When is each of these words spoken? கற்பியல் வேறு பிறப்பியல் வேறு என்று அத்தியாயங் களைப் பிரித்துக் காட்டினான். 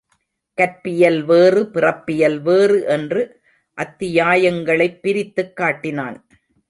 கற்பியல் 0.53 1.23
வேறு 1.23 1.69
பிறப்பியல் 1.73 2.41
வேறு 2.41 2.85
என்று 2.85 3.41
அத்தியாயங் 3.77 4.65
களைப் 4.65 5.01
பிரித்துக் 5.01 5.55
காட்டினான். 5.55 6.27